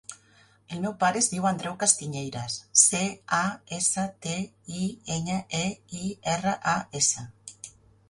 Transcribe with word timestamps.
El 0.75 0.79
meu 0.85 0.95
pare 1.03 1.19
es 1.23 1.27
diu 1.33 1.45
Andreu 1.49 1.75
Castiñeiras: 1.83 2.57
ce, 2.85 3.03
a, 3.41 3.43
essa, 3.79 4.09
te, 4.27 4.35
i, 4.83 4.91
enya, 5.21 5.39
e, 5.63 5.65
i, 6.03 6.15
erra, 6.37 6.61
a, 6.77 6.79
essa. 7.05 7.33